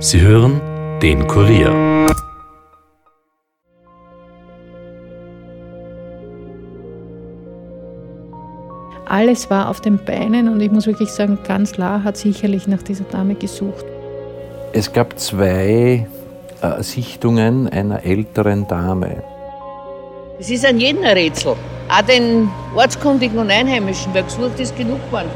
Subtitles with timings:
[0.00, 0.60] Sie hören
[1.02, 1.74] den Kurier.
[9.06, 12.80] Alles war auf den Beinen und ich muss wirklich sagen, ganz klar hat sicherlich nach
[12.84, 13.84] dieser Dame gesucht.
[14.72, 16.06] Es gab zwei
[16.62, 19.24] äh, Sichtungen einer älteren Dame.
[20.38, 21.56] Es ist an jedem ein Rätsel.
[21.88, 25.28] Auch den Ortskundigen und Einheimischen, wer gesucht ist, genug geworden.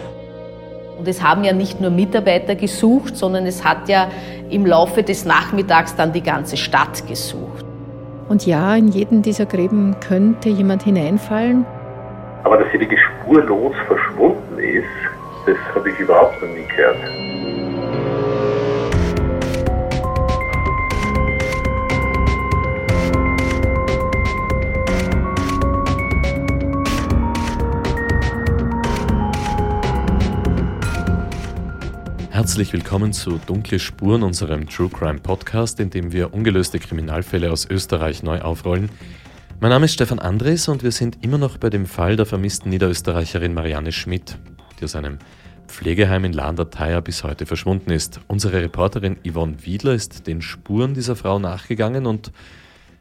[1.02, 4.08] Und es haben ja nicht nur Mitarbeiter gesucht, sondern es hat ja
[4.52, 7.64] im Laufe des Nachmittags dann die ganze Stadt gesucht.
[8.28, 11.64] Und ja, in jeden dieser Gräben könnte jemand hineinfallen.
[12.44, 14.86] Aber dass sie wirklich spurlos verschwunden ist,
[15.46, 17.31] das habe ich überhaupt noch nie gehört.
[32.42, 37.70] Herzlich willkommen zu Dunkle Spuren, unserem True Crime Podcast, in dem wir ungelöste Kriminalfälle aus
[37.70, 38.90] Österreich neu aufrollen.
[39.60, 42.70] Mein Name ist Stefan Andres und wir sind immer noch bei dem Fall der vermissten
[42.70, 44.38] Niederösterreicherin Marianne Schmidt,
[44.80, 45.18] die aus einem
[45.68, 48.18] Pflegeheim in Landerteier bis heute verschwunden ist.
[48.26, 52.32] Unsere Reporterin Yvonne Wiedler ist den Spuren dieser Frau nachgegangen und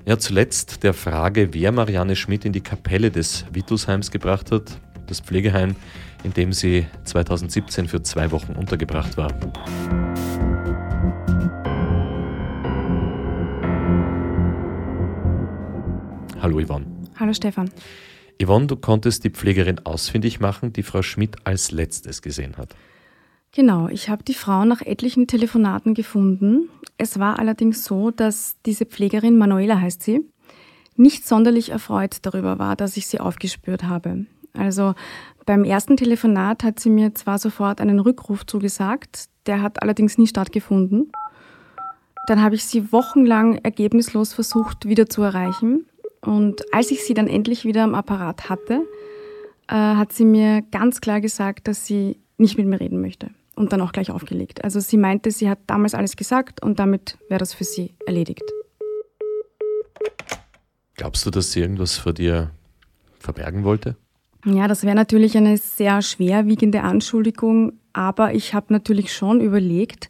[0.05, 5.19] ja, zuletzt der Frage, wer Marianne Schmidt in die Kapelle des Vitusheims gebracht hat, das
[5.19, 5.75] Pflegeheim,
[6.23, 9.31] in dem sie 2017 für zwei Wochen untergebracht war.
[16.41, 16.85] Hallo Yvonne.
[17.19, 17.69] Hallo Stefan.
[18.41, 22.75] Yvonne, du konntest die Pflegerin ausfindig machen, die Frau Schmidt als letztes gesehen hat.
[23.51, 26.69] Genau, ich habe die Frau nach etlichen Telefonaten gefunden.
[26.97, 30.21] Es war allerdings so, dass diese Pflegerin, Manuela heißt sie,
[30.95, 34.25] nicht sonderlich erfreut darüber war, dass ich sie aufgespürt habe.
[34.53, 34.93] Also
[35.45, 40.27] beim ersten Telefonat hat sie mir zwar sofort einen Rückruf zugesagt, der hat allerdings nie
[40.27, 41.11] stattgefunden.
[42.27, 45.85] Dann habe ich sie wochenlang ergebnislos versucht wieder zu erreichen.
[46.21, 48.85] Und als ich sie dann endlich wieder am Apparat hatte,
[49.67, 53.31] äh, hat sie mir ganz klar gesagt, dass sie nicht mit mir reden möchte.
[53.55, 54.63] Und dann auch gleich aufgelegt.
[54.63, 58.43] Also sie meinte, sie hat damals alles gesagt und damit wäre das für sie erledigt.
[60.95, 62.51] Glaubst du, dass sie irgendwas vor dir
[63.19, 63.95] verbergen wollte?
[64.45, 70.09] Ja, das wäre natürlich eine sehr schwerwiegende Anschuldigung, aber ich habe natürlich schon überlegt,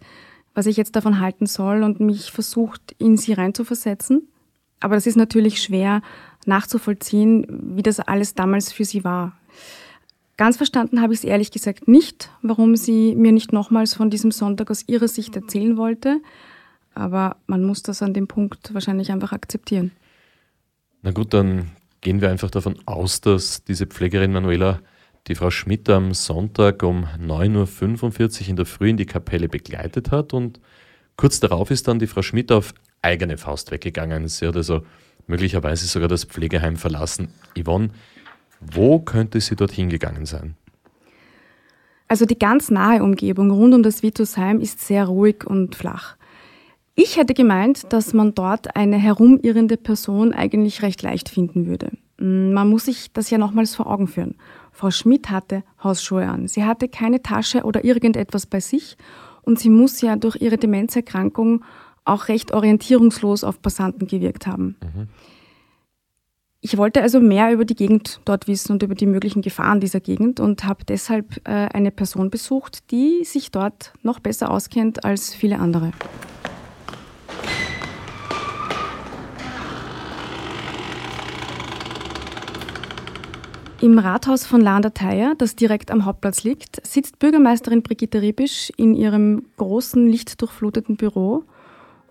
[0.54, 4.28] was ich jetzt davon halten soll und mich versucht, in sie reinzuversetzen.
[4.80, 6.02] Aber das ist natürlich schwer
[6.46, 9.34] nachzuvollziehen, wie das alles damals für sie war.
[10.38, 14.32] Ganz verstanden habe ich es ehrlich gesagt nicht, warum sie mir nicht nochmals von diesem
[14.32, 16.20] Sonntag aus ihrer Sicht erzählen wollte.
[16.96, 19.92] Aber man muss das an dem Punkt wahrscheinlich einfach akzeptieren.
[21.04, 21.72] Na gut, dann
[22.02, 24.82] gehen wir einfach davon aus, dass diese Pflegerin Manuela
[25.28, 30.12] die Frau Schmidt am Sonntag um 9.45 Uhr in der Früh in die Kapelle begleitet
[30.12, 30.60] hat und
[31.16, 32.74] kurz darauf ist dann die Frau Schmidt auf
[33.04, 34.28] eigene Faust weggegangen.
[34.28, 34.84] Sie hat also
[35.28, 37.30] möglicherweise sogar das Pflegeheim verlassen.
[37.58, 37.92] Yvonne,
[38.60, 40.56] wo könnte sie dorthin gegangen sein?
[42.08, 46.18] Also die ganz nahe Umgebung rund um das Vitusheim ist sehr ruhig und flach.
[47.04, 51.90] Ich hätte gemeint, dass man dort eine herumirrende Person eigentlich recht leicht finden würde.
[52.20, 54.36] Mm, man muss sich das ja nochmals vor Augen führen.
[54.72, 56.48] Frau Schmidt hatte Hausschuhe an.
[56.48, 58.98] Sie hatte keine Tasche oder irgendetwas bei sich
[59.42, 61.64] und sie muss ja durch ihre Demenzerkrankung
[62.06, 64.76] auch recht orientierungslos auf Passanten gewirkt haben.
[64.84, 65.08] Mhm.
[66.60, 70.02] Ich wollte also mehr über die Gegend dort wissen und über die möglichen Gefahren dieser
[70.02, 75.34] Gegend und habe deshalb äh, eine Person besucht, die sich dort noch besser auskennt als
[75.34, 75.94] viele andere.
[83.82, 89.48] Im Rathaus von Landerteier, das direkt am Hauptplatz liegt, sitzt Bürgermeisterin Brigitte Ribisch in ihrem
[89.58, 91.46] großen, lichtdurchfluteten Büro.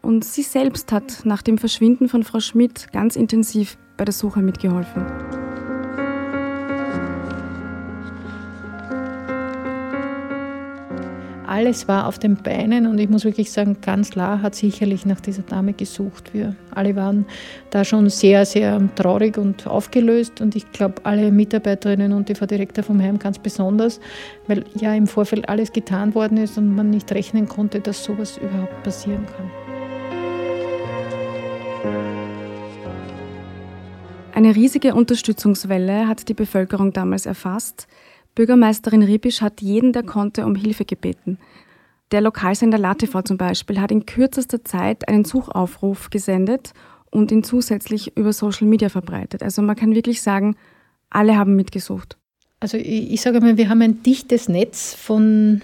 [0.03, 4.41] Und sie selbst hat nach dem Verschwinden von Frau Schmidt ganz intensiv bei der Suche
[4.41, 5.06] mitgeholfen.
[11.50, 15.20] Alles war auf den Beinen und ich muss wirklich sagen, ganz klar hat sicherlich nach
[15.20, 16.32] dieser Dame gesucht.
[16.32, 17.26] Wir alle waren
[17.70, 23.02] da schon sehr, sehr traurig und aufgelöst und ich glaube, alle Mitarbeiterinnen und TV-Direktor vom
[23.02, 23.99] Heim ganz besonders,
[24.47, 28.38] weil ja im Vorfeld alles getan worden ist und man nicht rechnen konnte, dass sowas
[28.38, 29.50] überhaupt passieren kann.
[34.32, 37.88] Eine riesige Unterstützungswelle hat die Bevölkerung damals erfasst.
[38.35, 41.38] Bürgermeisterin Ribisch hat jeden, der konnte, um Hilfe gebeten.
[42.12, 46.73] Der Lokalsender LATV zum Beispiel hat in kürzester Zeit einen Suchaufruf gesendet
[47.11, 49.43] und ihn zusätzlich über Social Media verbreitet.
[49.43, 50.56] Also man kann wirklich sagen,
[51.09, 52.17] alle haben mitgesucht.
[52.61, 55.62] Also ich, ich sage mal, wir haben ein dichtes Netz von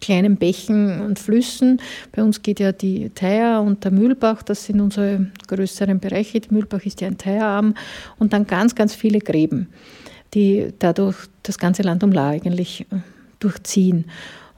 [0.00, 1.80] kleinen Bächen und Flüssen.
[2.12, 6.40] Bei uns geht ja die Theier und der Mühlbach, das sind unsere größeren Bereiche.
[6.40, 7.74] Der Mühlbach ist ja ein Theierarm
[8.18, 9.68] und dann ganz, ganz viele Gräben,
[10.34, 12.96] die dadurch das ganze Land um La eigentlich äh,
[13.40, 14.06] durchziehen.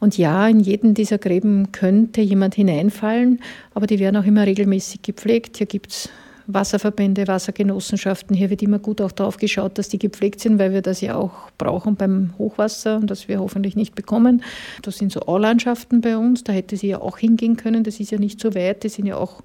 [0.01, 3.41] Und ja, in jeden dieser Gräben könnte jemand hineinfallen,
[3.75, 5.59] aber die werden auch immer regelmäßig gepflegt.
[5.59, 6.09] Hier gibt es
[6.47, 8.35] Wasserverbände, Wassergenossenschaften.
[8.35, 11.17] Hier wird immer gut auch darauf geschaut, dass die gepflegt sind, weil wir das ja
[11.17, 14.43] auch brauchen beim Hochwasser und das wir hoffentlich nicht bekommen.
[14.83, 17.85] Das sind so Aulandschaften bei uns, da hätte sie ja auch hingehen können.
[17.85, 19.43] Das ist ja nicht so weit, die sind ja auch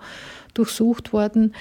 [0.54, 1.54] durchsucht worden.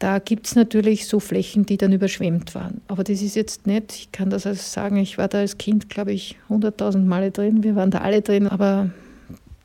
[0.00, 2.80] Da gibt es natürlich so Flächen, die dann überschwemmt waren.
[2.88, 5.90] Aber das ist jetzt nicht, ich kann das also sagen, ich war da als Kind,
[5.90, 7.62] glaube ich, 100.000 Male drin.
[7.62, 8.90] Wir waren da alle drin, aber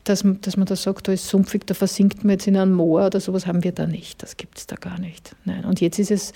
[0.04, 3.06] dass, dass man da sagt, da ist sumpfig, da versinkt man jetzt in einem Moor
[3.06, 4.22] oder sowas, haben wir da nicht.
[4.22, 5.34] Das gibt es da gar nicht.
[5.46, 5.64] Nein.
[5.64, 6.34] Und jetzt ist es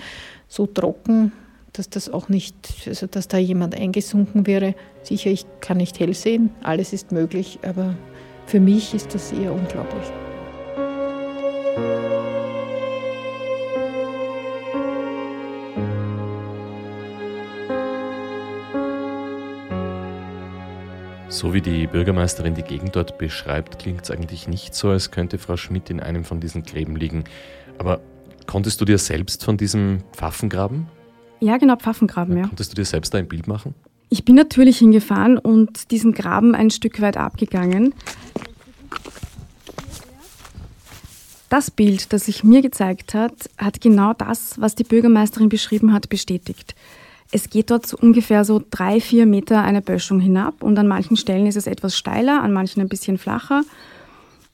[0.49, 1.32] so trocken,
[1.75, 2.55] dass das auch nicht,
[2.87, 4.75] also dass da jemand eingesunken wäre.
[5.02, 7.94] Sicher, ich kann nicht hell sehen, alles ist möglich, aber
[8.47, 10.06] für mich ist das eher unglaublich.
[21.31, 25.38] So wie die Bürgermeisterin die Gegend dort beschreibt, klingt es eigentlich nicht so, als könnte
[25.38, 27.23] Frau Schmidt in einem von diesen Gräben liegen.
[27.79, 28.00] Aber
[28.47, 30.88] konntest du dir selbst von diesem Pfaffengraben?
[31.38, 32.49] Ja, genau, Pfaffengraben, ja.
[32.49, 33.75] Konntest du dir selbst da ein Bild machen?
[34.09, 37.94] Ich bin natürlich hingefahren und diesen Graben ein Stück weit abgegangen.
[41.49, 46.09] Das Bild, das sich mir gezeigt hat, hat genau das, was die Bürgermeisterin beschrieben hat,
[46.09, 46.75] bestätigt.
[47.32, 51.17] Es geht dort so ungefähr so drei, vier Meter eine Böschung hinab und an manchen
[51.17, 53.62] Stellen ist es etwas steiler, an manchen ein bisschen flacher.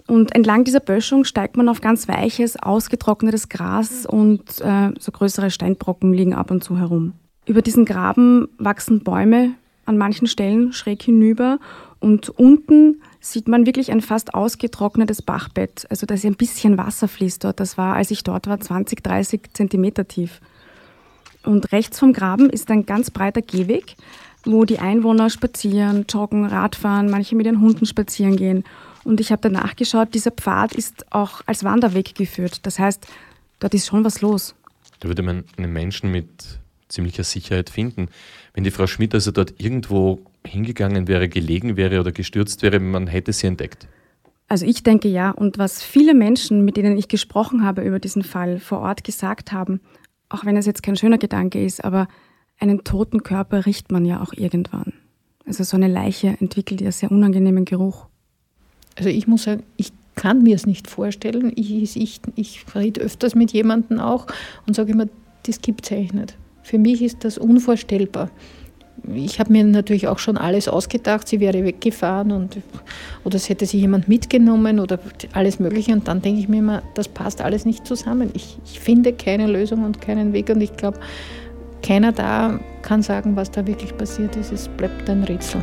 [0.06, 5.50] Und entlang dieser Böschung steigt man auf ganz weiches, ausgetrocknetes Gras und äh, so größere
[5.50, 7.14] Steinbrocken liegen ab und zu herum.
[7.46, 11.58] Über diesen Graben wachsen Bäume an manchen Stellen schräg hinüber
[11.98, 15.86] und unten sieht man wirklich ein fast ausgetrocknetes Bachbett.
[15.90, 17.58] Also da ist ein bisschen Wasser fließt dort.
[17.58, 20.40] Das war, als ich dort war, 20, 30 Zentimeter tief.
[21.46, 23.94] Und rechts vom Graben ist ein ganz breiter Gehweg,
[24.44, 28.64] wo die Einwohner spazieren, joggen, Radfahren, manche mit ihren Hunden spazieren gehen.
[29.04, 32.66] Und ich habe danach geschaut, dieser Pfad ist auch als Wanderweg geführt.
[32.66, 33.06] Das heißt,
[33.60, 34.54] dort ist schon was los.
[35.00, 36.28] Da würde man einen Menschen mit
[36.88, 38.08] ziemlicher Sicherheit finden.
[38.54, 43.06] Wenn die Frau Schmidt also dort irgendwo hingegangen wäre, gelegen wäre oder gestürzt wäre, man
[43.06, 43.86] hätte sie entdeckt.
[44.48, 45.30] Also ich denke ja.
[45.30, 49.52] Und was viele Menschen, mit denen ich gesprochen habe über diesen Fall, vor Ort gesagt
[49.52, 49.80] haben,
[50.28, 52.08] auch wenn es jetzt kein schöner Gedanke ist, aber
[52.58, 54.92] einen toten Körper riecht man ja auch irgendwann.
[55.46, 58.06] Also so eine Leiche entwickelt ja sehr unangenehmen Geruch.
[58.96, 61.52] Also ich muss sagen, ich kann mir es nicht vorstellen.
[61.54, 64.26] Ich, ich, ich rede öfters mit jemandem auch
[64.66, 65.06] und sage immer,
[65.44, 66.38] das gibt es eigentlich nicht.
[66.62, 68.30] Für mich ist das unvorstellbar
[69.14, 72.58] ich habe mir natürlich auch schon alles ausgedacht, sie wäre weggefahren und,
[73.24, 74.98] oder es hätte sich jemand mitgenommen oder
[75.32, 75.92] alles Mögliche.
[75.92, 78.30] Und dann denke ich mir immer, das passt alles nicht zusammen.
[78.34, 80.98] Ich, ich finde keine Lösung und keinen Weg und ich glaube,
[81.82, 84.52] keiner da kann sagen, was da wirklich passiert ist.
[84.52, 85.62] Es bleibt ein Rätsel.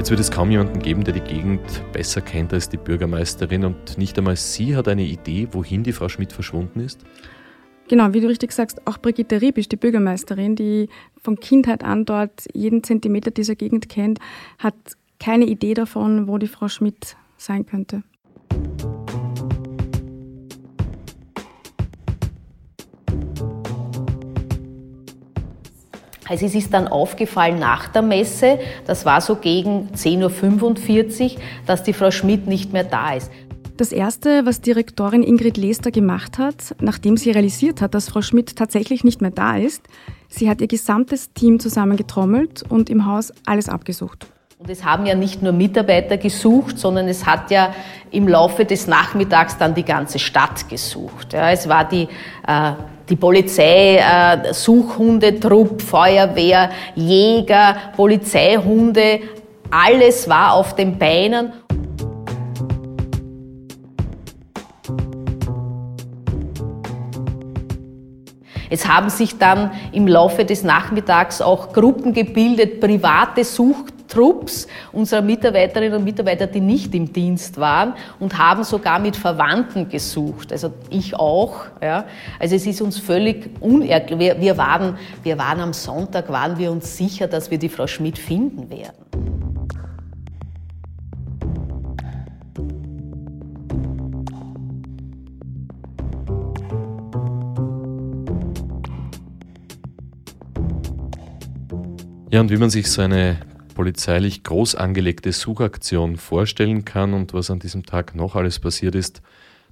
[0.00, 1.60] Jetzt wird es kaum jemanden geben, der die Gegend
[1.92, 6.08] besser kennt als die Bürgermeisterin und nicht einmal sie hat eine Idee, wohin die Frau
[6.08, 7.04] Schmidt verschwunden ist?
[7.86, 10.88] Genau, wie du richtig sagst, auch Brigitte Riebisch, die Bürgermeisterin, die
[11.22, 14.20] von Kindheit an dort jeden Zentimeter dieser Gegend kennt,
[14.58, 14.74] hat
[15.18, 18.02] keine Idee davon, wo die Frau Schmidt sein könnte.
[26.30, 31.82] Also es ist dann aufgefallen nach der Messe, das war so gegen 10.45 Uhr, dass
[31.82, 33.32] die Frau Schmidt nicht mehr da ist.
[33.76, 38.54] Das Erste, was Direktorin Ingrid Lester gemacht hat, nachdem sie realisiert hat, dass Frau Schmidt
[38.54, 39.82] tatsächlich nicht mehr da ist,
[40.28, 44.28] sie hat ihr gesamtes Team zusammengetrommelt und im Haus alles abgesucht.
[44.60, 47.74] Und es haben ja nicht nur Mitarbeiter gesucht, sondern es hat ja
[48.12, 51.32] im Laufe des Nachmittags dann die ganze Stadt gesucht.
[51.32, 52.06] Ja, es war die
[52.46, 52.72] äh,
[53.10, 59.20] die Polizei, äh, Suchhundetrupp, Feuerwehr, Jäger, Polizeihunde,
[59.70, 61.52] alles war auf den Beinen.
[68.72, 73.42] Es haben sich dann im Laufe des Nachmittags auch Gruppen gebildet, private
[74.10, 79.88] Trupps unserer Mitarbeiterinnen und Mitarbeiter, die nicht im Dienst waren und haben sogar mit Verwandten
[79.88, 80.52] gesucht.
[80.52, 81.66] Also ich auch.
[81.80, 82.04] Ja.
[82.38, 84.18] Also es ist uns völlig unerklärlich.
[84.18, 87.86] Wir, wir, waren, wir waren am Sonntag, waren wir uns sicher, dass wir die Frau
[87.86, 89.00] Schmidt finden werden.
[102.32, 103.38] Ja, und wie man sich so eine
[103.80, 109.22] polizeilich groß angelegte Suchaktion vorstellen kann und was an diesem Tag noch alles passiert ist,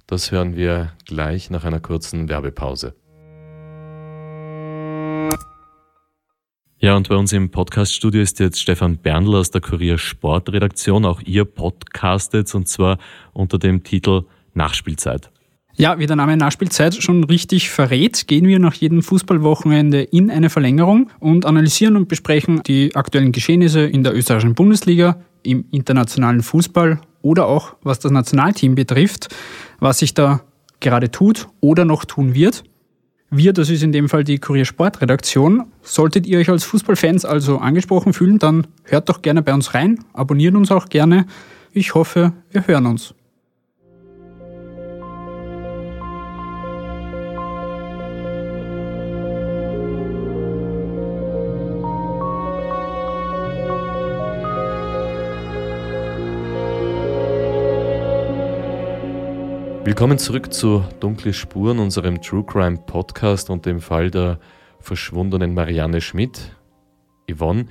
[0.07, 2.95] das hören wir gleich nach einer kurzen Werbepause.
[6.79, 11.05] Ja, und bei uns im Podcaststudio ist jetzt Stefan Berndl aus der Kurier Sportredaktion.
[11.05, 12.97] Auch ihr podcastet und zwar
[13.31, 14.23] unter dem Titel
[14.55, 15.29] Nachspielzeit.
[15.79, 20.49] Ja, wie der Name Nachspielzeit schon richtig verrät, gehen wir nach jedem Fußballwochenende in eine
[20.49, 26.99] Verlängerung und analysieren und besprechen die aktuellen Geschehnisse in der österreichischen Bundesliga, im internationalen Fußball
[27.21, 29.33] oder auch was das Nationalteam betrifft,
[29.79, 30.41] was sich da
[30.81, 32.65] gerade tut oder noch tun wird.
[33.29, 35.63] Wir, das ist in dem Fall die Kurier Sportredaktion.
[35.81, 40.03] Solltet ihr euch als Fußballfans also angesprochen fühlen, dann hört doch gerne bei uns rein,
[40.11, 41.25] abonniert uns auch gerne.
[41.71, 43.13] Ich hoffe, wir hören uns.
[59.99, 64.39] Willkommen zurück zu Dunkle Spuren, unserem True Crime Podcast und dem Fall der
[64.79, 66.55] verschwundenen Marianne Schmidt.
[67.29, 67.65] Yvonne,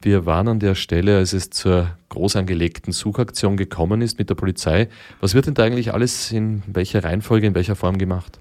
[0.00, 4.34] wir waren an der Stelle, als es zur groß angelegten Suchaktion gekommen ist mit der
[4.34, 4.88] Polizei.
[5.20, 8.40] Was wird denn da eigentlich alles in welcher Reihenfolge, in welcher Form gemacht?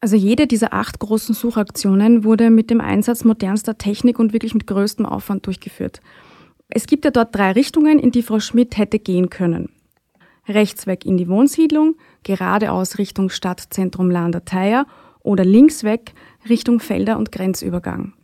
[0.00, 4.66] Also jede dieser acht großen Suchaktionen wurde mit dem Einsatz modernster Technik und wirklich mit
[4.66, 6.00] größtem Aufwand durchgeführt.
[6.70, 9.68] Es gibt ja dort drei Richtungen, in die Frau Schmidt hätte gehen können
[10.50, 14.86] rechts weg in die Wohnsiedlung, geradeaus Richtung Stadtzentrum Landerteier
[15.22, 16.14] oder links weg
[16.48, 18.14] Richtung Felder und Grenzübergang.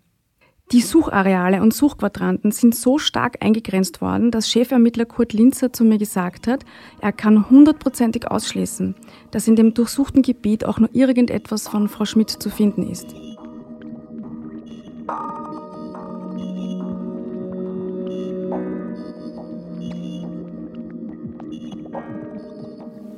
[0.73, 5.97] Die Suchareale und Suchquadranten sind so stark eingegrenzt worden, dass Chefermittler Kurt Linzer zu mir
[5.97, 6.65] gesagt hat,
[7.01, 8.97] er kann hundertprozentig ausschließen,
[9.31, 13.15] dass in dem durchsuchten Gebiet auch nur irgendetwas von Frau Schmidt zu finden ist.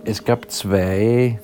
[0.09, 1.39] Es gab zwei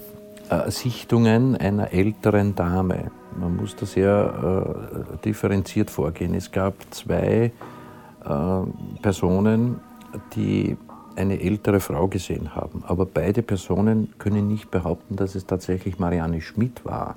[0.49, 3.11] äh, Sichtungen einer älteren Dame.
[3.39, 4.73] Man muss da sehr
[5.13, 6.33] äh, differenziert vorgehen.
[6.33, 7.53] Es gab zwei
[8.25, 8.61] äh,
[9.03, 9.81] Personen,
[10.35, 10.79] die
[11.15, 12.83] eine ältere Frau gesehen haben.
[12.87, 17.17] Aber beide Personen können nicht behaupten, dass es tatsächlich Marianne Schmidt war.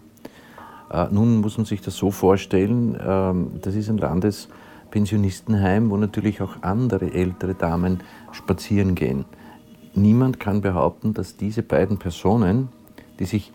[0.92, 6.42] Äh, nun muss man sich das so vorstellen, ähm, das ist ein Landespensionistenheim, wo natürlich
[6.42, 8.02] auch andere ältere Damen
[8.34, 9.24] spazieren gehen
[9.98, 12.70] niemand kann behaupten, dass diese beiden Personen,
[13.20, 13.52] die sich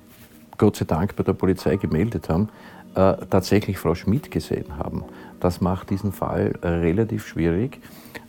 [0.59, 2.49] Gott sei Dank bei der Polizei gemeldet haben,
[2.95, 5.05] äh, tatsächlich Frau Schmidt gesehen haben.
[5.41, 7.81] Das macht diesen Fall äh, relativ schwierig.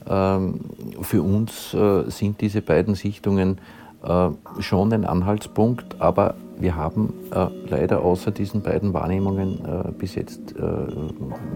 [0.07, 0.61] Ähm,
[1.01, 3.59] für uns äh, sind diese beiden Sichtungen
[4.03, 4.29] äh,
[4.59, 10.55] schon ein Anhaltspunkt, aber wir haben äh, leider außer diesen beiden Wahrnehmungen äh, bis jetzt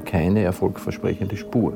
[0.05, 1.73] keine erfolgversprechende Spur.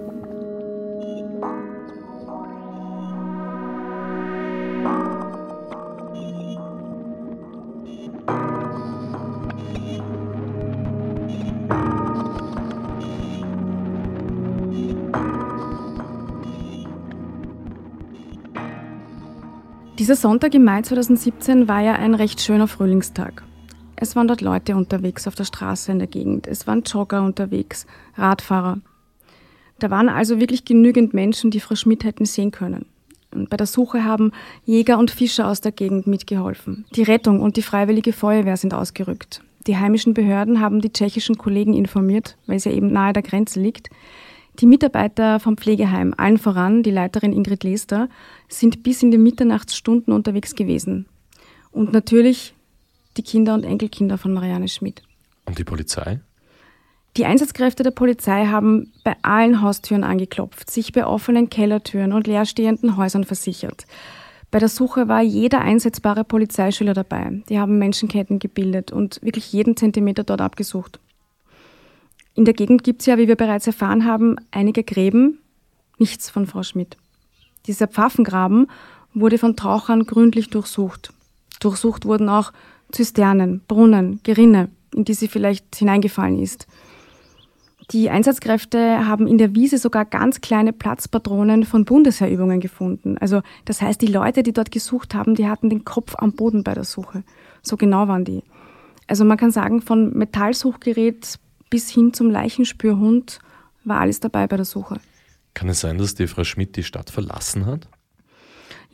[20.12, 23.44] Dieser Sonntag im Mai 2017 war ja ein recht schöner Frühlingstag.
[23.96, 26.48] Es waren dort Leute unterwegs auf der Straße in der Gegend.
[26.48, 27.86] Es waren Jogger unterwegs,
[28.18, 28.80] Radfahrer.
[29.80, 32.88] Da waren also wirklich genügend Menschen, die Frau Schmidt hätten sehen können.
[33.34, 34.34] Und bei der Suche haben
[34.66, 36.84] Jäger und Fischer aus der Gegend mitgeholfen.
[36.94, 39.42] Die Rettung und die freiwillige Feuerwehr sind ausgerückt.
[39.66, 43.62] Die heimischen Behörden haben die tschechischen Kollegen informiert, weil es ja eben nahe der Grenze
[43.62, 43.90] liegt.
[44.60, 48.10] Die Mitarbeiter vom Pflegeheim, allen voran die Leiterin Ingrid Lester,
[48.48, 51.08] sind bis in die Mitternachtsstunden unterwegs gewesen.
[51.72, 52.54] Und natürlich
[53.18, 55.02] die Kinder und Enkelkinder von Marianne Schmidt.
[55.46, 56.20] Und die Polizei?
[57.18, 62.96] Die Einsatzkräfte der Polizei haben bei allen Haustüren angeklopft, sich bei offenen Kellertüren und leerstehenden
[62.96, 63.86] Häusern versichert.
[64.50, 67.42] Bei der Suche war jeder einsetzbare Polizeischüler dabei.
[67.50, 71.00] Die haben Menschenketten gebildet und wirklich jeden Zentimeter dort abgesucht.
[72.34, 75.40] In der Gegend gibt es ja, wie wir bereits erfahren haben, einige Gräben,
[75.98, 76.98] nichts von Frau Schmidt.
[77.68, 78.68] Dieser Pfaffengraben
[79.14, 81.14] wurde von Tauchern gründlich durchsucht.
[81.60, 82.54] Durchsucht wurden auch
[82.92, 86.68] Zisternen, Brunnen, Gerinne, in die sie vielleicht hineingefallen ist.
[87.92, 93.18] Die Einsatzkräfte haben in der Wiese sogar ganz kleine Platzpatronen von Bundesheerübungen gefunden.
[93.18, 96.64] Also das heißt, die Leute, die dort gesucht haben, die hatten den Kopf am Boden
[96.64, 97.24] bei der Suche.
[97.62, 98.44] So genau waren die.
[99.08, 101.38] Also man kann sagen, von Metallsuchgerät
[101.72, 103.40] bis hin zum Leichenspürhund
[103.84, 105.00] war alles dabei bei der Suche.
[105.56, 107.88] Kann es sein, dass die Frau Schmidt die Stadt verlassen hat?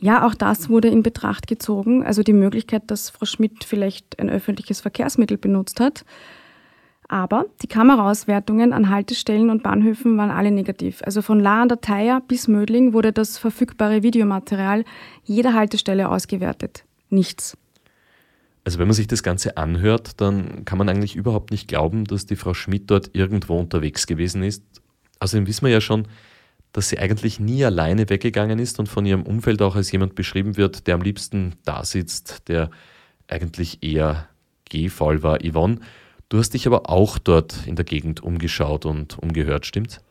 [0.00, 2.04] Ja, auch das wurde in Betracht gezogen.
[2.04, 6.04] Also die Möglichkeit, dass Frau Schmidt vielleicht ein öffentliches Verkehrsmittel benutzt hat.
[7.08, 11.00] Aber die Kameraauswertungen an Haltestellen und Bahnhöfen waren alle negativ.
[11.04, 14.84] Also von La an der Thaya bis Mödling wurde das verfügbare Videomaterial
[15.24, 16.84] jeder Haltestelle ausgewertet.
[17.08, 17.56] Nichts.
[18.68, 22.26] Also wenn man sich das Ganze anhört, dann kann man eigentlich überhaupt nicht glauben, dass
[22.26, 24.62] die Frau Schmidt dort irgendwo unterwegs gewesen ist.
[25.20, 26.06] Außerdem wissen wir ja schon,
[26.72, 30.58] dass sie eigentlich nie alleine weggegangen ist und von ihrem Umfeld auch als jemand beschrieben
[30.58, 32.68] wird, der am liebsten da sitzt, der
[33.26, 34.28] eigentlich eher
[34.68, 35.38] gehfaul war.
[35.42, 35.80] Yvonne,
[36.28, 40.02] Du hast dich aber auch dort in der Gegend umgeschaut und umgehört, stimmt's?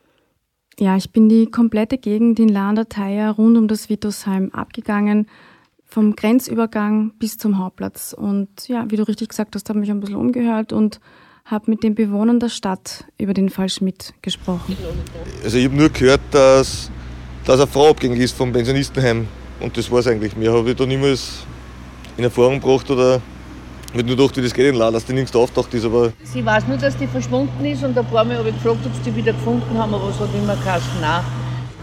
[0.79, 5.27] Ja, ich bin die komplette Gegend in Landerteier rund um das Wittosheim abgegangen,
[5.87, 8.13] vom Grenzübergang bis zum Hauptplatz.
[8.13, 10.99] Und ja, wie du richtig gesagt hast, habe mich ein bisschen umgehört und
[11.45, 14.77] habe mit den Bewohnern der Stadt über den Fall Schmidt gesprochen.
[15.43, 16.91] Also ich habe nur gehört, dass,
[17.45, 19.27] dass eine Frau abgängig ist vom Pensionistenheim.
[19.59, 20.35] Und das war es eigentlich.
[20.35, 21.45] Mehr habe ich da niemals
[22.17, 23.21] in Erfahrung gebracht oder
[23.87, 26.11] ich habe nur gedacht, wie das geht in La, dass die nirgends auftaucht ist, aber...
[26.23, 28.93] Sie weiß nur, dass die verschwunden ist und ein paar Mal habe ich gefragt, ob
[28.93, 31.23] sie die wieder gefunden haben, aber es hat immer geheißen, nein.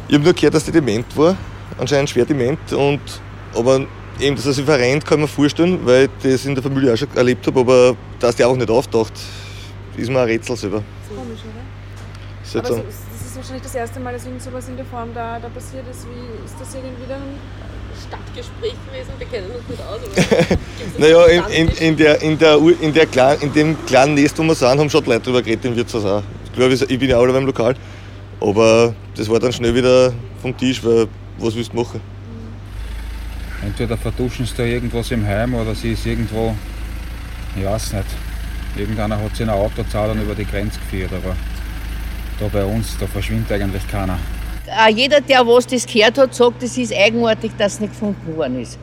[0.07, 1.35] Ich habe nur gehört, dass die dement war,
[1.79, 3.01] anscheinend schwer dement, und,
[3.55, 3.87] aber
[4.21, 6.97] eben, dass er sich verrennt, kann man vorstellen, weil ich das in der Familie auch
[6.97, 9.13] schon erlebt habe, aber dass die auch nicht auftaucht,
[9.97, 10.83] ist mir ein Rätsel selber.
[11.03, 12.59] Das ist komisch, oder?
[12.59, 15.39] Aber so, das ist wahrscheinlich das erste Mal, dass irgend sowas in der Form da,
[15.39, 16.07] da passiert ist.
[16.07, 17.23] Wie ist das irgendwie dann
[18.09, 20.01] Stadtgespräch gewesen, wir kennen uns gut aus.
[20.99, 24.43] naja, in, in, in, der, in, der, in, der kleinen, in dem kleinen Nest, wo
[24.43, 26.23] wir sind, haben schon Leute drüber geredet im Wirtshaus auch.
[26.45, 27.75] Ich glaube, ich bin ja auch beim Lokal.
[28.41, 31.07] Aber das war dann schnell wieder vom Tisch, weil
[31.39, 32.01] was willst du machen?
[33.65, 36.55] Entweder verduschen sie da irgendwas im Heim oder sie ist irgendwo,
[37.57, 38.07] ich weiß nicht.
[38.77, 41.37] Irgendeiner hat sie in ein Auto und über die Grenze geführt, aber
[42.41, 44.19] da bei uns, da verschwindet eigentlich keiner
[44.71, 48.37] auch jeder, der was das gehört hat, sagt, es ist eigenartig, dass es nicht gefunden
[48.37, 48.79] worden ist.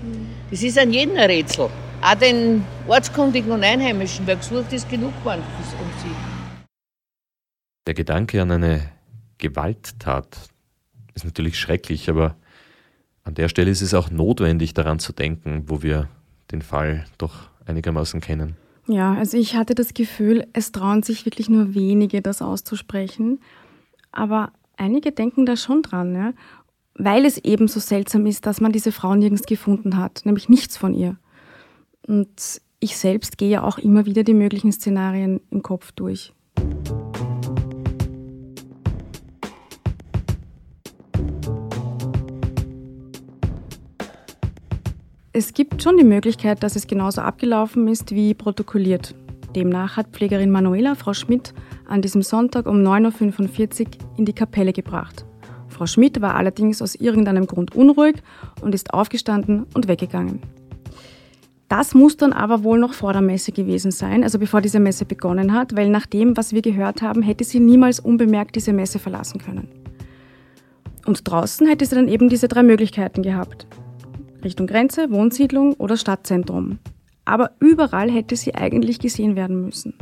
[0.50, 1.70] Das ist an jedem Rätsel.
[2.02, 5.44] Auch den Ortskundigen und Einheimischen, wer gesucht ist, genug geworden
[5.80, 6.16] um sie.
[7.88, 8.92] Der Gedanke an eine
[9.38, 10.38] Gewalttat
[11.14, 12.36] ist natürlich schrecklich, aber
[13.24, 16.10] an der Stelle ist es auch notwendig, daran zu denken, wo wir
[16.52, 18.56] den Fall doch einigermaßen kennen.
[18.88, 23.40] Ja, also ich hatte das Gefühl, es trauen sich wirklich nur wenige, das auszusprechen.
[24.12, 26.34] Aber einige denken da schon dran, ja?
[26.96, 30.78] weil es eben so seltsam ist, dass man diese Frau nirgends gefunden hat, nämlich nichts
[30.78, 31.18] von ihr.
[32.08, 36.34] Und ich selbst gehe ja auch immer wieder die möglichen Szenarien im Kopf durch.
[45.34, 49.16] Es gibt schon die Möglichkeit, dass es genauso abgelaufen ist wie protokolliert.
[49.56, 51.54] Demnach hat Pflegerin Manuela Frau Schmidt
[51.88, 55.26] an diesem Sonntag um 9.45 Uhr in die Kapelle gebracht.
[55.70, 58.16] Frau Schmidt war allerdings aus irgendeinem Grund unruhig
[58.60, 60.42] und ist aufgestanden und weggegangen.
[61.70, 65.06] Das muss dann aber wohl noch vor der Messe gewesen sein, also bevor diese Messe
[65.06, 69.00] begonnen hat, weil nach dem, was wir gehört haben, hätte sie niemals unbemerkt diese Messe
[69.00, 69.70] verlassen können.
[71.06, 73.66] Und draußen hätte sie dann eben diese drei Möglichkeiten gehabt.
[74.44, 76.80] Richtung Grenze, Wohnsiedlung oder Stadtzentrum.
[77.26, 79.94] Aber überall hätte sie eigentlich gesehen werden müssen.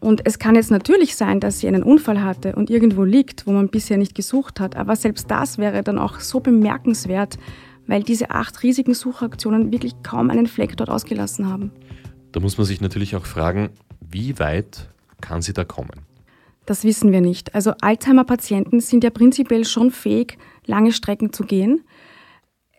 [0.00, 3.52] Und es kann jetzt natürlich sein, dass sie einen Unfall hatte und irgendwo liegt, wo
[3.52, 7.38] man bisher nicht gesucht hat, aber selbst das wäre dann auch so bemerkenswert,
[7.86, 11.70] weil diese acht riesigen Suchaktionen wirklich kaum einen Fleck dort ausgelassen haben.
[12.32, 13.70] Da muss man sich natürlich auch fragen,
[14.00, 14.88] wie weit
[15.20, 16.06] kann sie da kommen?
[16.66, 17.54] Das wissen wir nicht.
[17.54, 21.82] Also Alzheimer-Patienten sind ja prinzipiell schon fähig, lange Strecken zu gehen.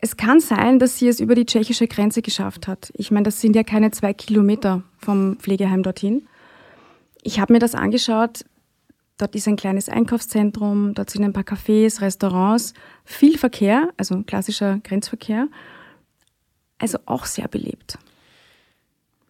[0.01, 2.91] Es kann sein, dass sie es über die tschechische Grenze geschafft hat.
[2.95, 6.27] Ich meine, das sind ja keine zwei Kilometer vom Pflegeheim dorthin
[7.23, 8.45] ich habe mir das angeschaut.
[9.17, 12.73] Dort ist ein kleines Einkaufszentrum, dort sind ein paar Cafés, Restaurants,
[13.05, 15.47] viel Verkehr, also klassischer Grenzverkehr.
[16.79, 17.99] Also auch sehr belebt.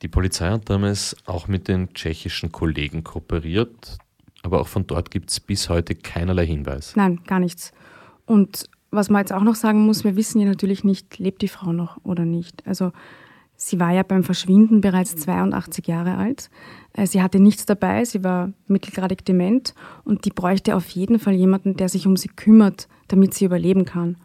[0.01, 3.97] Die Polizei hat damals auch mit den tschechischen Kollegen kooperiert,
[4.43, 6.95] aber auch von dort gibt es bis heute keinerlei Hinweis.
[6.95, 7.73] Nein, gar nichts.
[8.25, 11.47] Und was man jetzt auch noch sagen muss, wir wissen ja natürlich nicht, lebt die
[11.47, 12.65] Frau noch oder nicht.
[12.67, 12.91] Also
[13.55, 16.49] sie war ja beim Verschwinden bereits 82 Jahre alt.
[16.93, 19.73] Äh, sie hatte nichts dabei, sie war mittelgradig dement
[20.03, 23.85] und die bräuchte auf jeden Fall jemanden, der sich um sie kümmert, damit sie überleben
[23.85, 24.17] kann.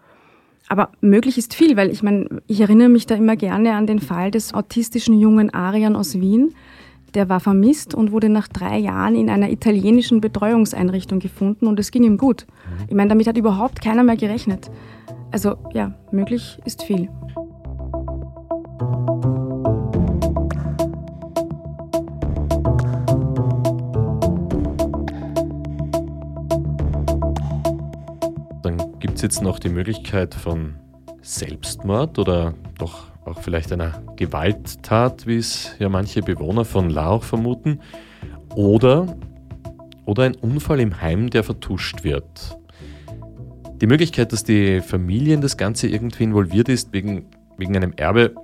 [0.69, 4.01] Aber möglich ist viel, weil ich meine, ich erinnere mich da immer gerne an den
[4.01, 6.55] Fall des autistischen jungen Arian aus Wien.
[7.17, 11.91] Der war vermisst und wurde nach drei Jahren in einer italienischen Betreuungseinrichtung gefunden und es
[11.91, 12.47] ging ihm gut.
[12.89, 14.71] Ich meine, damit hat überhaupt keiner mehr gerechnet.
[15.31, 17.09] Also ja, möglich ist viel.
[28.99, 30.75] Gibt es jetzt noch die Möglichkeit von
[31.23, 37.81] Selbstmord oder doch auch vielleicht einer Gewalttat, wie es ja manche Bewohner von Lauch vermuten?
[38.55, 39.17] Oder,
[40.05, 42.59] oder ein Unfall im Heim, der vertuscht wird.
[43.81, 47.27] Die Möglichkeit, dass die Familie in das Ganze irgendwie involviert ist, wegen,
[47.59, 48.35] wegen einem Erbe,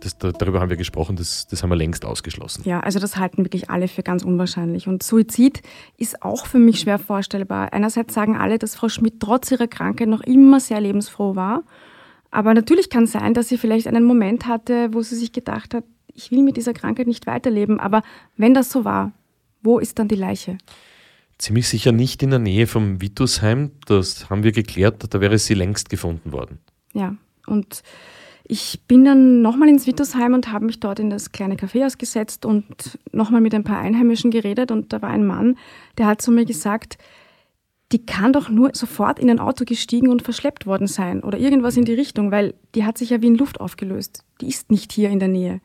[0.00, 2.62] das, darüber haben wir gesprochen, das, das haben wir längst ausgeschlossen.
[2.66, 4.88] Ja, also das halten wirklich alle für ganz unwahrscheinlich.
[4.88, 5.62] Und Suizid
[5.96, 7.72] ist auch für mich schwer vorstellbar.
[7.72, 11.62] Einerseits sagen alle, dass Frau Schmidt trotz ihrer Krankheit noch immer sehr lebensfroh war.
[12.34, 15.72] Aber natürlich kann es sein, dass sie vielleicht einen Moment hatte, wo sie sich gedacht
[15.72, 17.78] hat, ich will mit dieser Krankheit nicht weiterleben.
[17.78, 18.02] Aber
[18.36, 19.12] wenn das so war,
[19.62, 20.58] wo ist dann die Leiche?
[21.38, 23.70] Ziemlich sicher nicht in der Nähe vom Vitusheim.
[23.86, 25.14] Das haben wir geklärt.
[25.14, 26.58] Da wäre sie längst gefunden worden.
[26.92, 27.14] Ja,
[27.46, 27.84] und
[28.42, 32.44] ich bin dann nochmal ins Vitusheim und habe mich dort in das kleine Café ausgesetzt
[32.44, 34.72] und nochmal mit ein paar Einheimischen geredet.
[34.72, 35.56] Und da war ein Mann,
[35.98, 36.98] der hat zu mir gesagt,
[37.92, 41.76] die kann doch nur sofort in ein Auto gestiegen und verschleppt worden sein oder irgendwas
[41.76, 44.24] in die Richtung, weil die hat sich ja wie in Luft aufgelöst.
[44.40, 45.60] Die ist nicht hier in der Nähe.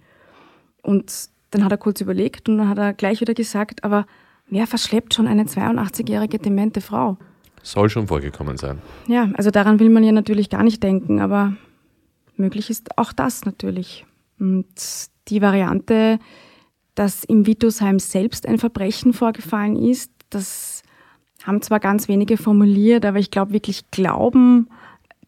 [0.82, 4.06] Und dann hat er kurz überlegt und dann hat er gleich wieder gesagt, aber
[4.48, 7.18] wer verschleppt schon eine 82-jährige demente Frau?
[7.64, 8.80] Soll schon vorgekommen sein.
[9.08, 11.56] Ja, also daran will man ja natürlich gar nicht denken, aber
[12.36, 14.06] möglich ist auch das natürlich.
[14.40, 14.68] Und
[15.28, 16.20] die Variante,
[16.96, 20.84] dass im Vitusheim selbst ein Verbrechen vorgefallen ist, das
[21.44, 24.68] haben zwar ganz wenige formuliert, aber ich glaube wirklich glauben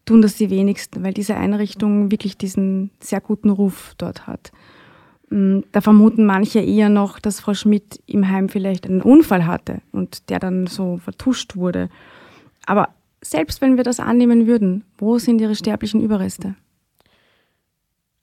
[0.04, 4.52] tun das die wenigsten, weil diese Einrichtung wirklich diesen sehr guten Ruf dort hat.
[5.30, 9.80] Mm, da vermuten manche eher noch, dass Frau Schmidt im Heim vielleicht einen Unfall hatte
[9.92, 11.88] und der dann so vertuscht wurde.
[12.66, 12.88] Aber
[13.20, 16.56] selbst wenn wir das annehmen würden, wo sind ihre sterblichen Überreste?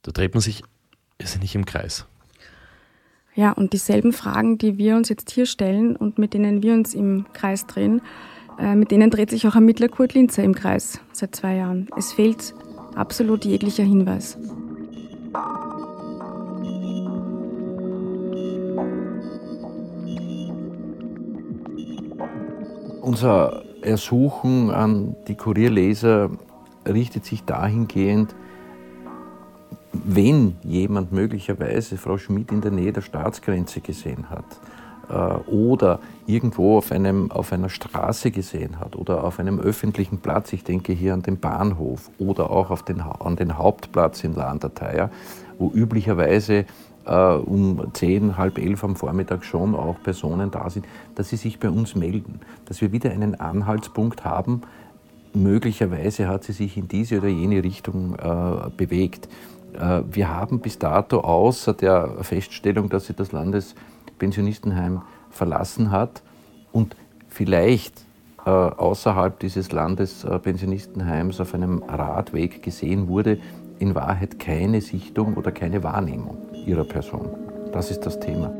[0.02, 0.64] Da dreht man sich
[1.40, 2.06] nicht im Kreis.
[3.40, 6.94] Ja, und dieselben Fragen, die wir uns jetzt hier stellen und mit denen wir uns
[6.94, 8.02] im Kreis drehen,
[8.60, 11.88] äh, mit denen dreht sich auch Ermittler Kurt Linzer im Kreis seit zwei Jahren.
[11.96, 12.54] Es fehlt
[12.96, 14.38] absolut jeglicher Hinweis.
[23.02, 26.30] Unser Ersuchen an die Kurierleser
[26.86, 28.36] richtet sich dahingehend,
[30.06, 34.46] wenn jemand möglicherweise Frau Schmidt in der Nähe der Staatsgrenze gesehen hat
[35.10, 40.54] äh, oder irgendwo auf, einem, auf einer Straße gesehen hat oder auf einem öffentlichen Platz,
[40.54, 45.10] ich denke hier an den Bahnhof oder auch auf den, an den Hauptplatz in Landerteier,
[45.58, 46.66] wo üblicherweise
[47.06, 50.86] äh, um zehn, halb elf am Vormittag schon auch Personen da sind,
[51.16, 54.62] dass sie sich bei uns melden, dass wir wieder einen Anhaltspunkt haben,
[55.34, 59.28] möglicherweise hat sie sich in diese oder jene Richtung äh, bewegt.
[59.74, 66.22] Äh, wir haben bis dato außer der Feststellung, dass sie das Landespensionistenheim verlassen hat
[66.72, 66.96] und
[67.28, 68.02] vielleicht
[68.46, 73.40] äh, außerhalb dieses Landespensionistenheims auf einem Radweg gesehen wurde,
[73.80, 77.30] in Wahrheit keine Sichtung oder keine Wahrnehmung ihrer Person.
[77.72, 78.52] Das ist das Thema.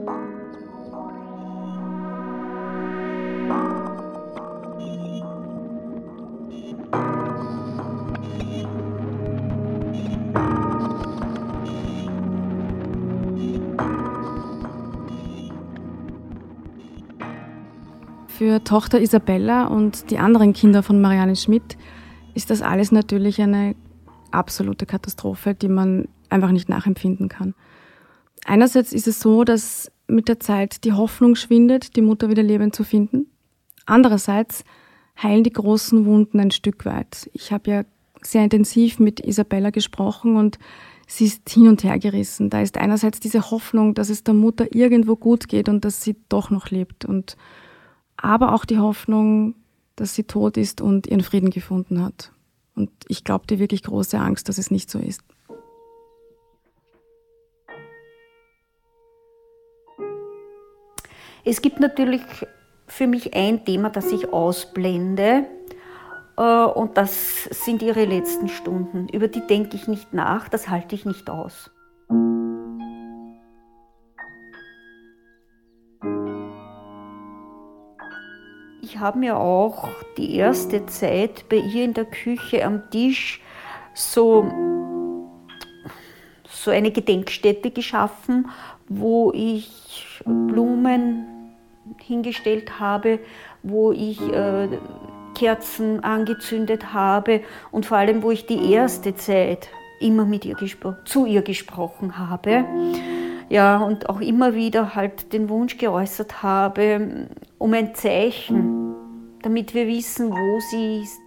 [18.70, 21.76] Tochter Isabella und die anderen Kinder von Marianne Schmidt
[22.36, 23.76] ist das alles natürlich eine
[24.30, 27.56] absolute Katastrophe, die man einfach nicht nachempfinden kann.
[28.46, 32.76] Einerseits ist es so, dass mit der Zeit die Hoffnung schwindet, die Mutter wieder lebend
[32.76, 33.26] zu finden.
[33.88, 34.64] Andererseits
[35.20, 37.28] heilen die großen Wunden ein Stück weit.
[37.34, 37.84] Ich habe ja
[38.22, 40.60] sehr intensiv mit Isabella gesprochen und
[41.08, 42.52] sie ist hin und her gerissen.
[42.52, 46.18] Da ist einerseits diese Hoffnung, dass es der Mutter irgendwo gut geht und dass sie
[46.30, 47.36] doch noch lebt und
[48.22, 49.56] aber auch die Hoffnung,
[49.96, 52.32] dass sie tot ist und ihren Frieden gefunden hat.
[52.76, 55.22] Und ich glaube die wirklich große Angst, dass es nicht so ist.
[61.46, 62.22] Es gibt natürlich
[62.88, 65.46] für mich ein Thema, das ich ausblende.
[66.38, 69.08] Äh, und das sind ihre letzten Stunden.
[69.10, 71.72] Über die denke ich nicht nach, das halte ich nicht aus.
[78.92, 83.40] Ich habe mir auch die erste Zeit bei ihr in der Küche am Tisch
[83.94, 84.52] so,
[86.50, 88.50] so eine Gedenkstätte geschaffen,
[88.88, 91.54] wo ich Blumen
[92.02, 93.20] hingestellt habe,
[93.62, 94.70] wo ich äh,
[95.36, 100.58] Kerzen angezündet habe und vor allem, wo ich die erste Zeit immer mit ihr
[101.06, 102.66] zu ihr gesprochen habe
[103.50, 108.94] ja, und auch immer wieder halt den Wunsch geäußert habe mm, um ein Zeichen,
[109.42, 111.20] damit wir wissen, wo sie ist.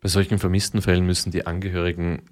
[0.00, 2.22] Bei solchen vermissten Fällen müssen die Angehörigen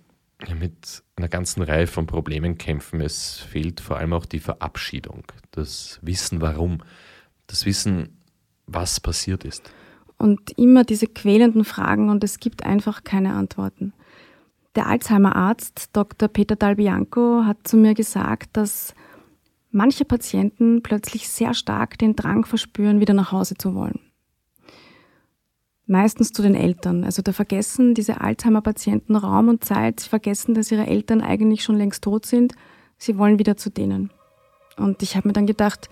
[0.58, 3.00] mit einer ganzen Reihe von Problemen kämpfen.
[3.00, 6.82] Es fehlt vor allem auch die Verabschiedung, das Wissen warum,
[7.46, 8.20] das Wissen,
[8.66, 9.70] was passiert ist.
[10.16, 13.92] Und immer diese quälenden Fragen und es gibt einfach keine Antworten.
[14.74, 16.28] Der Alzheimer-Arzt Dr.
[16.28, 18.94] Peter Dalbianco hat zu mir gesagt, dass
[19.70, 24.09] manche Patienten plötzlich sehr stark den Drang verspüren, wieder nach Hause zu wollen
[25.90, 27.04] meistens zu den Eltern.
[27.04, 31.76] Also da vergessen diese Alzheimer-Patienten Raum und Zeit, sie vergessen, dass ihre Eltern eigentlich schon
[31.76, 32.54] längst tot sind.
[32.96, 34.10] Sie wollen wieder zu denen.
[34.76, 35.90] Und ich habe mir dann gedacht,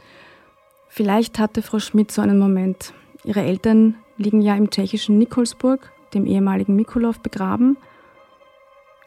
[0.89, 2.95] vielleicht hatte Frau Schmidt so einen Moment.
[3.25, 7.77] Ihre Eltern liegen ja im tschechischen Nikolsburg, dem ehemaligen Mikolov, begraben.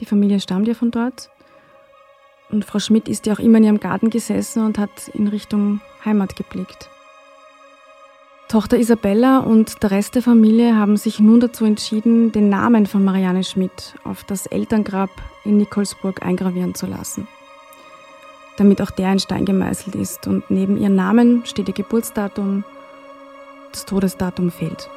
[0.02, 1.32] Die Familie stammt ja von dort.
[2.50, 5.80] Und Frau Schmidt ist ja auch immer in ihrem Garten gesessen und hat in Richtung
[6.04, 6.90] Heimat geblickt.
[8.52, 13.02] Tochter Isabella und der Rest der Familie haben sich nun dazu entschieden, den Namen von
[13.02, 15.10] Marianne Schmidt auf das Elterngrab
[15.46, 17.30] in Nikolsburg eingravieren zu lassen.
[18.58, 22.66] Damit auch der ein Stein gemeißelt ist und neben ihrem Namen steht ihr Geburtsdatum,
[23.72, 24.90] das Todesdatum fehlt.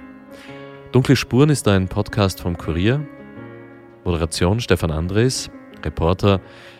[0.93, 3.05] Dunkle Spuren ist ein Podcast vom Kurier.
[4.05, 5.51] Moderation Stefan Andres,
[5.83, 6.39] Reporter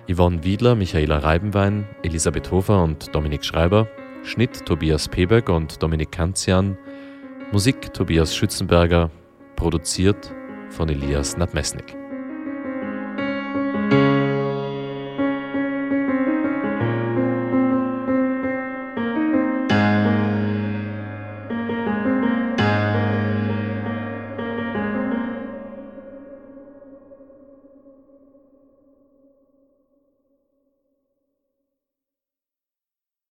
[0.10, 3.90] Yvonne Wiedler, Michaela Reibenwein, Elisabeth Hofer und Dominik Schreiber,
[4.24, 6.78] Schnitt Tobias Peberg und Dominik Kanzian,
[7.52, 9.12] Musik Tobias Schützenberger,
[9.58, 10.34] produziert
[10.70, 11.98] von Elias Nadmesnik.